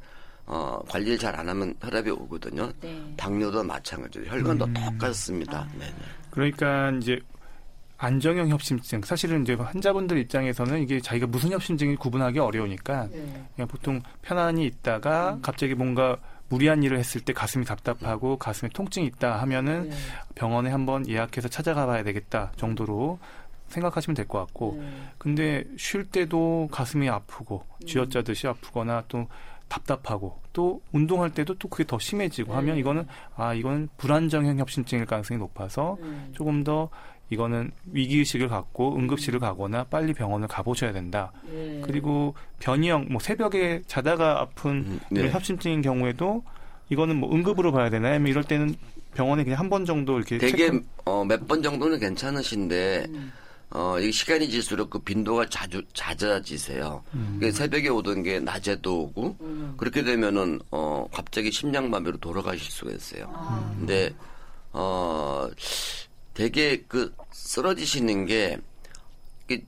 어, 0.47 0.81
관리를 0.89 1.19
잘 1.19 1.35
안 1.37 1.49
하면 1.49 1.75
혈압이 1.81 2.11
오거든요. 2.11 2.71
네. 2.81 3.15
당뇨도 3.17 3.65
마찬가지로 3.65 4.27
혈관도 4.27 4.65
음. 4.67 4.75
똑같습니다. 4.75 5.59
아. 5.61 5.69
네 5.79 5.93
그러니까 6.31 6.91
이제 7.01 7.19
안정형 7.99 8.49
협심증 8.51 9.03
사실은 9.03 9.43
이제 9.43 9.55
환자분들 9.55 10.19
입장에서는 10.19 10.83
이게 10.83 11.01
자기가 11.01 11.27
무슨 11.27 11.51
협심증이 11.51 11.97
구분하기 11.97 12.39
어려우니까 12.39 13.09
네. 13.11 13.47
그냥 13.55 13.69
보통 13.69 14.01
편안히 14.23 14.67
있다가 14.67 15.35
음. 15.35 15.43
갑자기 15.43 15.75
뭔가 15.75 16.17
무리한 16.49 16.83
일을 16.83 16.99
했을 16.99 17.21
때 17.23 17.33
가슴이 17.33 17.65
답답하고 17.65 18.37
가슴에 18.39 18.69
통증이 18.73 19.07
있다 19.07 19.41
하면은 19.41 19.89
네. 19.91 19.97
병원에 20.37 20.71
한번 20.71 21.09
예약해서 21.09 21.49
찾아가 21.49 21.87
봐야 21.87 22.05
되겠다 22.05 22.53
정도로 22.57 23.19
생각하시면 23.69 24.15
될 24.15 24.27
것 24.27 24.39
같고 24.41 24.77
네. 24.81 24.89
근데 25.19 25.65
쉴 25.77 26.05
때도 26.05 26.69
가슴이 26.71 27.09
아프고 27.09 27.65
쥐어짜듯이 27.87 28.47
아프거나 28.49 29.05
또 29.09 29.27
답답하고 29.69 30.39
또 30.53 30.81
운동할 30.93 31.31
때도 31.35 31.55
또 31.55 31.69
그게 31.69 31.85
더 31.85 31.99
심해지고 31.99 32.53
네. 32.53 32.57
하면 32.57 32.77
이거는 32.77 33.07
아 33.37 33.53
이거는 33.55 33.89
불안정형 33.97 34.59
협심증일 34.59 35.07
가능성이 35.07 35.39
높아서 35.39 35.97
네. 36.01 36.07
조금 36.33 36.63
더 36.65 36.89
이거는 37.31 37.73
위기의식을 37.93 38.49
갖고 38.49 38.97
응급실을 38.97 39.41
가거나 39.41 39.85
빨리 39.85 40.13
병원을 40.15 40.47
가보셔야 40.47 40.93
된다. 40.93 41.33
네. 41.51 41.83
그리고 41.85 42.35
변이형, 42.61 43.09
뭐 43.11 43.21
새벽에 43.21 43.83
자다가 43.89 44.41
아픈 44.43 44.71
음, 44.87 45.01
네. 45.11 45.29
협심증인 45.31 45.83
경우에도 45.83 46.45
이거는 46.89 47.17
뭐 47.17 47.35
응급으로 47.35 47.73
봐야 47.73 47.91
되나요? 47.91 48.13
아니면 48.15 48.31
이럴 48.31 48.45
때는 48.45 48.77
병원에 49.15 49.43
그냥 49.43 49.59
한 49.59 49.69
번 49.69 49.85
정도 49.85 50.17
이렇게 50.19 50.39
되게 50.39 50.71
어, 51.05 51.25
몇 51.25 51.49
번 51.49 51.61
정도는 51.65 51.99
괜찮으신데 51.99 53.07
음. 53.09 53.33
어, 53.71 53.99
이 53.99 54.13
시간이 54.13 54.49
질수록 54.49 54.91
그 54.91 54.99
빈도가 55.01 55.49
자주 55.49 55.83
잦아지세요. 55.93 57.03
음. 57.15 57.41
새벽에 57.53 57.89
오던 57.89 58.23
게 58.23 58.39
낮에도 58.39 59.03
오고 59.03 59.37
음. 59.41 59.75
그렇게 59.77 60.05
되면은 60.05 60.61
어, 60.71 61.09
갑자기 61.13 61.51
심장마비로 61.51 62.19
돌아가실 62.19 62.71
수가 62.71 62.93
있어요. 62.93 63.31
아. 63.35 63.75
근데 63.77 64.15
어 64.73 65.49
되게 66.35 66.85
그 66.87 67.13
쓰러지시는 67.33 68.27
게 68.27 68.59
이, 69.51 69.61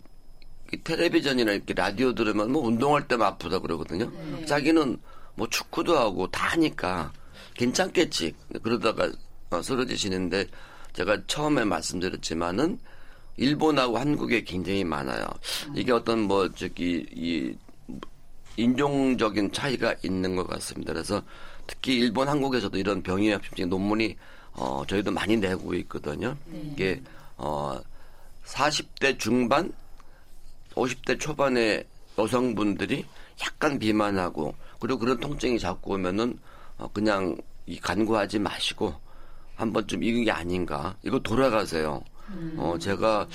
이 0.73 0.76
텔레비전이나 0.85 1.52
이렇게 1.52 1.75
라디오 1.75 2.14
들으면 2.14 2.52
뭐 2.52 2.67
운동할 2.67 3.09
때만 3.09 3.26
아프다 3.26 3.59
그러거든요. 3.59 4.11
네. 4.11 4.45
자기는 4.45 4.99
뭐 5.35 5.49
축구도 5.49 5.99
하고 5.99 6.31
다 6.31 6.49
하니까 6.49 7.12
괜찮겠지. 7.55 8.35
그러다가 8.62 9.11
어, 9.50 9.61
쓰러지시는데 9.61 10.47
제가 10.93 11.23
처음에 11.26 11.64
말씀드렸지만은 11.64 12.78
일본하고 13.38 13.97
한국에 13.97 14.42
굉장히 14.42 14.85
많아요. 14.85 15.26
이게 15.75 15.92
어떤 15.92 16.23
뭐 16.23 16.49
저기 16.50 17.07
이 17.14 17.54
인종적인 18.57 19.52
차이가 19.52 19.95
있는 20.02 20.37
것 20.37 20.47
같습니다. 20.49 20.92
그래서 20.92 21.23
특히 21.66 21.95
일본, 21.97 22.28
한국에서도 22.28 22.76
이런 22.76 23.02
병의 23.02 23.30
합심증 23.30 23.68
논문이 23.68 24.16
어, 24.54 24.83
저희도 24.87 25.12
많이 25.12 25.37
내고 25.37 25.73
있거든요. 25.75 26.37
네. 26.47 26.61
이게, 26.73 27.02
어, 27.37 27.80
40대 28.45 29.16
중반, 29.18 29.73
50대 30.75 31.21
초반의 31.21 31.85
여성분들이 32.18 33.04
약간 33.40 33.78
비만하고, 33.78 34.57
그리고 34.80 34.99
그런 34.99 35.21
통증이 35.21 35.61
자꾸 35.61 35.92
오면은, 35.92 36.37
어, 36.76 36.88
그냥 36.92 37.37
이 37.66 37.78
간구하지 37.78 38.40
마시고, 38.40 38.92
한 39.54 39.73
번쯤 39.73 40.02
이긴 40.02 40.25
게 40.25 40.33
아닌가. 40.33 40.97
이거 41.04 41.21
돌아가세요. 41.21 42.02
음. 42.31 42.55
어, 42.59 42.77
제가 42.79 43.27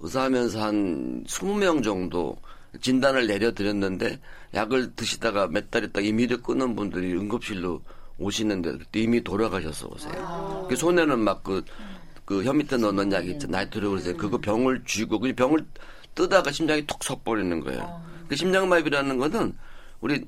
의사하면서 0.00 0.62
한 0.62 1.24
20명 1.24 1.82
정도 1.82 2.36
진단을 2.80 3.26
내려드렸는데, 3.26 4.20
약을 4.54 4.94
드시다가 4.94 5.46
몇 5.48 5.70
달 5.70 5.84
있다가 5.84 6.00
임의를 6.04 6.42
끊은 6.42 6.74
분들이 6.76 7.12
응급실로 7.14 7.80
오시는데 8.18 8.78
이미 8.94 9.22
돌아가셔서 9.22 9.88
오세요. 9.88 10.12
아. 10.18 10.66
그 10.68 10.76
손에는 10.76 11.18
막그 11.18 11.64
그 12.24 12.42
혀 12.44 12.52
밑에 12.52 12.76
넣는 12.76 13.12
약 13.12 13.26
있죠. 13.26 13.46
나이트로 13.48 13.90
그러세요. 13.90 14.16
그거 14.16 14.38
병을 14.38 14.84
쥐고 14.86 15.18
그 15.20 15.32
병을 15.34 15.66
뜨다가 16.14 16.50
심장이 16.52 16.86
톡 16.86 17.02
섞버리는 17.02 17.60
거예요. 17.60 17.82
아. 17.82 18.02
그 18.28 18.36
심장마비라는 18.36 19.18
거는 19.18 19.56
우리 20.00 20.24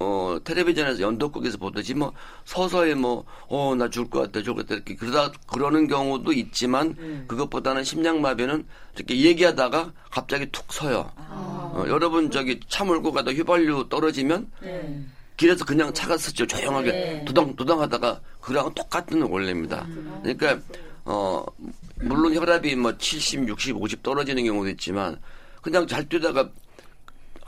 어 0.00 0.38
텔레비전에서 0.44 1.00
연덕국에서 1.02 1.58
보듯이 1.58 1.92
뭐 1.94 2.12
서서히 2.44 2.94
뭐 2.94 3.24
어 3.48 3.74
나 3.74 3.88
죽을 3.90 4.08
것 4.10 4.20
같다 4.20 4.42
죽을 4.42 4.62
것 4.62 4.68
같다 4.68 4.74
이렇게 4.76 4.94
그러다 4.94 5.32
그러는 5.46 5.88
경우도 5.88 6.32
있지만 6.32 6.94
음. 6.98 7.24
그것보다는 7.26 7.82
심장마비는 7.82 8.64
이렇게 8.96 9.20
얘기하다가 9.22 9.92
갑자기 10.10 10.46
툭 10.52 10.72
서요. 10.72 11.10
아. 11.16 11.72
어, 11.74 11.84
여러분 11.88 12.30
저기 12.30 12.60
차 12.68 12.84
몰고 12.84 13.12
가다 13.12 13.32
휘발유 13.32 13.88
떨어지면 13.88 14.50
네. 14.60 15.04
길에서 15.36 15.64
그냥 15.64 15.92
차가 15.94 16.16
스쳐 16.16 16.46
조용하게 16.46 16.90
네. 16.92 17.24
두덩두덩 17.24 17.80
하다가 17.80 18.20
그랑 18.40 18.72
똑같은 18.74 19.22
원리입니다. 19.22 19.84
음. 19.88 20.20
그러니까 20.22 20.58
어 21.04 21.44
물론 22.00 22.34
혈압이 22.34 22.76
뭐 22.76 22.96
70, 22.96 23.48
60, 23.48 23.76
50 23.76 24.02
떨어지는 24.02 24.44
경우도 24.44 24.68
있지만 24.70 25.16
그냥 25.62 25.86
잘 25.86 26.08
뛰다가 26.08 26.48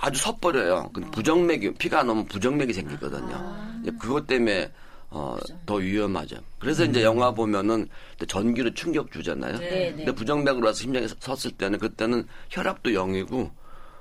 아주 0.02 0.18
섣버려요. 0.18 0.90
그 0.92 1.00
부정맥이 1.02 1.74
피가 1.74 2.00
안 2.00 2.10
오면 2.10 2.26
부정맥이 2.26 2.72
생기거든요. 2.72 3.34
아. 3.34 3.82
그것 3.98 4.26
때문에 4.26 4.70
어, 5.10 5.36
더 5.66 5.74
위험하죠. 5.74 6.36
그래서 6.58 6.84
음. 6.84 6.90
이제 6.90 7.02
영화 7.02 7.32
보면은 7.32 7.86
전기로 8.26 8.72
충격 8.74 9.10
주잖아요. 9.12 9.58
네, 9.58 9.68
네. 9.68 9.92
근데 9.92 10.12
부정맥으로 10.12 10.66
와서 10.66 10.78
심장에 10.78 11.06
섰을 11.18 11.52
때는 11.56 11.78
그때는 11.78 12.26
혈압도 12.48 12.90
0이고 12.90 13.50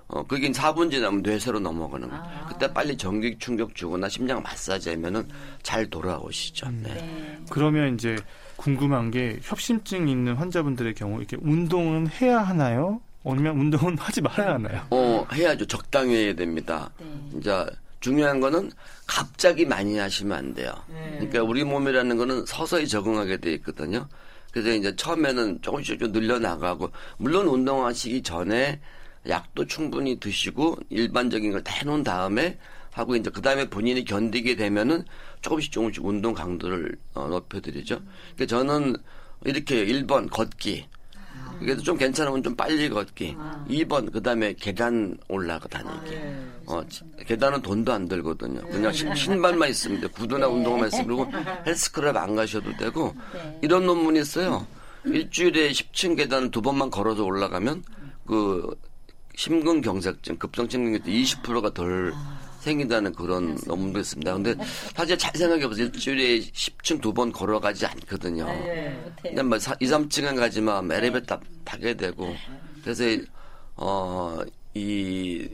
어, 0.07 0.25
그게 0.25 0.49
4분 0.51 0.89
지나면 0.89 1.21
뇌세로 1.21 1.59
넘어가는 1.59 2.07
거예요. 2.07 2.23
아. 2.23 2.45
그때 2.47 2.71
빨리 2.71 2.95
전기 2.95 3.37
충격 3.37 3.75
주거나 3.75 4.07
심장 4.07 4.41
마사지 4.41 4.91
하면은 4.91 5.27
잘 5.63 5.87
돌아오시죠. 5.89 6.67
음. 6.67 6.81
네. 6.83 6.93
네. 6.93 7.39
그러면 7.49 7.95
이제 7.95 8.15
궁금한 8.55 9.11
게 9.11 9.39
협심증 9.41 10.07
있는 10.07 10.35
환자분들의 10.35 10.93
경우 10.93 11.17
이렇게 11.17 11.37
운동은 11.41 12.07
해야 12.07 12.39
하나요? 12.39 13.01
아니면 13.25 13.57
운동은 13.59 13.97
하지 13.99 14.21
말아야 14.21 14.53
하나요? 14.55 14.85
어, 14.91 15.25
해야죠. 15.33 15.65
적당히 15.65 16.15
해야 16.15 16.33
됩니다. 16.35 16.89
네. 16.99 17.05
이제 17.39 17.65
중요한 17.99 18.39
거는 18.39 18.71
갑자기 19.05 19.65
많이 19.65 19.97
하시면 19.97 20.37
안 20.37 20.53
돼요. 20.53 20.73
네. 20.87 21.11
그러니까 21.17 21.43
우리 21.43 21.63
몸이라는 21.63 22.15
거는 22.17 22.45
서서히 22.45 22.87
적응하게 22.87 23.37
돼 23.37 23.53
있거든요. 23.55 24.07
그래서 24.51 24.71
이제 24.71 24.95
처음에는 24.95 25.61
조금씩 25.61 25.99
좀 25.99 26.11
늘려나가고 26.11 26.91
물론 27.17 27.47
운동하시기 27.47 28.23
전에 28.23 28.79
약도 29.27 29.65
충분히 29.67 30.19
드시고 30.19 30.77
일반적인 30.89 31.51
걸 31.51 31.61
다 31.63 31.73
해놓은 31.73 32.03
다음에 32.03 32.57
하고 32.91 33.15
이제 33.15 33.29
그 33.29 33.41
다음에 33.41 33.69
본인이 33.69 34.03
견디게 34.05 34.55
되면은 34.55 35.03
조금씩 35.41 35.71
조금씩 35.71 36.03
운동 36.05 36.33
강도를 36.33 36.95
어, 37.13 37.27
높여드리죠. 37.27 38.01
그러니까 38.35 38.45
저는 38.47 38.95
이렇게 39.45 39.85
1번 39.85 40.29
걷기. 40.29 40.87
그래도 41.59 41.81
좀 41.81 41.97
괜찮으면 41.97 42.41
좀 42.43 42.55
빨리 42.55 42.89
걷기. 42.89 43.35
아. 43.37 43.65
2번 43.69 44.11
그다음에 44.11 44.53
계단 44.53 45.17
올라가 45.27 45.67
다니기. 45.67 45.97
아, 45.97 46.01
네. 46.09 46.45
어, 46.65 46.83
계단은 47.25 47.61
돈도 47.61 47.91
안 47.91 48.07
들거든요. 48.07 48.61
그냥 48.69 48.91
네. 48.91 49.15
신발만 49.15 49.69
있으면 49.69 50.01
돼. 50.01 50.07
구두나 50.07 50.47
네. 50.47 50.53
운동화만 50.53 50.87
있으면 50.87 51.05
그리고 51.05 51.31
헬스클럽 51.65 52.15
안 52.15 52.35
가셔도 52.35 52.75
되고 52.77 53.13
네. 53.33 53.59
이런 53.61 53.85
논문이 53.85 54.19
있어요. 54.19 54.65
일주일에 55.05 55.71
10층 55.71 56.17
계단을 56.17 56.51
두 56.51 56.61
번만 56.61 56.89
걸어서 56.89 57.23
올라가면 57.23 57.83
그 58.25 58.75
심근경색증, 59.35 60.37
급성 60.37 60.67
심근경색 60.67 61.13
20%가 61.41 61.73
덜 61.73 62.13
생긴다는 62.59 63.13
그런 63.13 63.57
논문도 63.65 63.99
있습니다. 63.99 64.33
근데 64.33 64.55
사실 64.95 65.17
잘 65.17 65.31
생각해보세요. 65.35 65.87
일주일에 65.87 66.39
10층 66.39 67.01
두 67.01 67.13
번 67.13 67.31
걸어가지 67.31 67.85
않거든요. 67.85 68.45
네, 68.45 69.11
그냥 69.21 69.49
뭐 69.49 69.57
2, 69.57 69.59
3층은 69.59 70.35
가지만 70.35 70.91
엘리베이터 70.91 71.39
타게 71.65 71.93
되고. 71.95 72.35
그래서, 72.83 73.03
어, 73.75 74.39
이, 74.73 75.47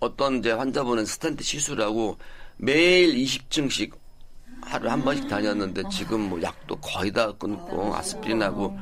어떤 0.00 0.38
이제 0.38 0.52
환자분은 0.52 1.04
스탠트 1.04 1.42
시술하고 1.44 2.16
매일 2.56 3.14
20층씩 3.14 3.92
하루 4.62 4.88
한 4.90 5.02
번씩 5.04 5.28
다녔는데 5.28 5.82
지금 5.92 6.22
뭐 6.28 6.42
약도 6.42 6.74
거의 6.76 7.12
다 7.12 7.30
끊고 7.32 7.94
아스피린하고 7.94 8.76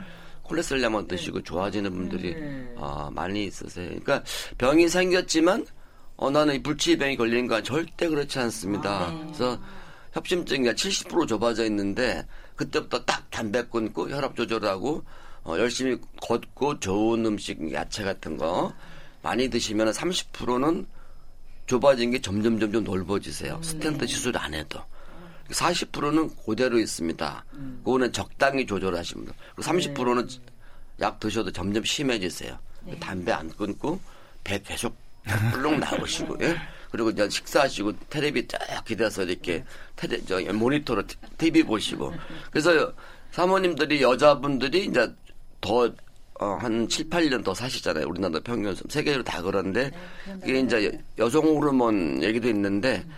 콜레스테롤약만 0.44 1.06
드시고 1.08 1.42
좋아지는 1.42 1.90
분들이 1.90 2.34
네. 2.34 2.72
어, 2.76 3.10
많이 3.12 3.44
있으세요. 3.46 3.88
그러니까 3.88 4.22
병이 4.58 4.88
생겼지만 4.88 5.66
어 6.16 6.30
나는 6.30 6.54
이 6.54 6.62
불치병이 6.62 7.16
걸리는 7.16 7.46
건 7.48 7.64
절대 7.64 8.08
그렇지 8.08 8.38
않습니다. 8.38 9.06
아, 9.06 9.10
네. 9.10 9.22
그래서 9.26 9.60
협심증이 10.12 10.68
70% 10.68 11.26
좁아져 11.26 11.64
있는데 11.66 12.24
그때부터 12.56 13.04
딱 13.04 13.28
담배 13.30 13.64
끊고 13.64 14.08
혈압 14.08 14.36
조절하고 14.36 15.04
어, 15.42 15.58
열심히 15.58 15.98
걷고 16.22 16.80
좋은 16.80 17.26
음식 17.26 17.72
야채 17.72 18.04
같은 18.04 18.36
거 18.36 18.72
많이 19.22 19.48
드시면 19.48 19.90
30%는 19.90 20.86
좁아진 21.66 22.10
게 22.10 22.20
점점 22.20 22.60
점점 22.60 22.84
넓어지세요. 22.84 23.56
음, 23.56 23.62
스탠트 23.62 24.00
네. 24.00 24.06
시술 24.06 24.36
안 24.36 24.54
해도. 24.54 24.80
40%는 25.50 26.30
그대로 26.46 26.78
있습니다. 26.78 27.44
음. 27.54 27.80
그거는 27.84 28.12
적당히 28.12 28.64
조절하시면 28.66 29.26
돼요. 29.26 29.34
30%는 29.56 30.26
네. 30.26 30.38
약 31.00 31.18
드셔도 31.20 31.50
점점 31.50 31.84
심해지세요. 31.84 32.58
네. 32.82 32.98
담배 32.98 33.32
안 33.32 33.50
끊고 33.50 34.00
배 34.42 34.60
계속 34.62 34.96
불룩 35.52 35.78
나오시고 35.78 36.36
예? 36.42 36.56
그리고 36.90 37.10
이제 37.10 37.28
식사하시고 37.28 37.92
테레비 38.08 38.46
쫙 38.46 38.84
기대서 38.84 39.24
이렇게 39.24 39.64
테레 39.96 40.20
저 40.26 40.40
모니터로 40.52 41.02
TV 41.38 41.62
보시고 41.62 42.12
그래서 42.50 42.92
사모님들이 43.32 44.02
여자분들이 44.02 44.86
이제 44.86 45.12
더 45.60 45.92
어, 46.40 46.58
한 46.60 46.88
7, 46.88 47.08
8년 47.08 47.44
더 47.44 47.54
사시잖아요. 47.54 48.06
우리나라 48.08 48.40
평균 48.40 48.74
세계적으로 48.88 49.22
다 49.22 49.40
그런데 49.40 49.90
네, 50.26 50.38
그게 50.40 50.60
이제 50.60 51.00
여성 51.18 51.44
호르몬 51.44 52.22
얘기도 52.22 52.48
있는데 52.48 53.04
음. 53.06 53.14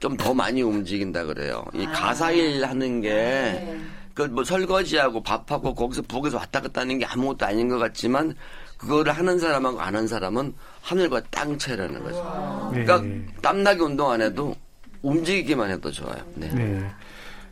좀더 0.00 0.34
많이 0.34 0.62
움직인다 0.62 1.24
그래요. 1.24 1.64
이 1.74 1.84
아. 1.86 1.92
가사일 1.92 2.64
하는 2.64 3.00
게, 3.00 3.10
네. 3.10 3.80
그뭐 4.14 4.44
설거지하고 4.44 5.22
밥하고 5.22 5.74
거기서 5.74 6.02
북에서 6.02 6.38
왔다 6.38 6.60
갔다 6.60 6.80
하는 6.80 6.98
게 6.98 7.04
아무것도 7.04 7.46
아닌 7.46 7.68
것 7.68 7.78
같지만, 7.78 8.34
그거를 8.76 9.12
하는 9.12 9.38
사람하고 9.38 9.80
안 9.80 9.94
하는 9.94 10.06
사람은 10.06 10.54
하늘과 10.88 11.22
땅 11.30 11.58
차이라는 11.58 12.02
거죠. 12.02 12.70
그러니까 12.70 13.02
네. 13.02 13.26
땀나게 13.42 13.82
운동 13.82 14.10
안 14.10 14.22
해도 14.22 14.56
움직이기만 15.02 15.70
해도 15.70 15.90
좋아요. 15.90 16.16
네. 16.34 16.48
네. 16.48 16.90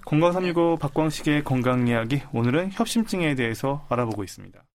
건강 0.06 0.32
365 0.32 0.78
박광식의 0.78 1.44
건강 1.44 1.86
이야기 1.86 2.22
오늘은 2.32 2.70
협심증에 2.72 3.34
대해서 3.34 3.84
알아보고 3.90 4.24
있습니다. 4.24 4.65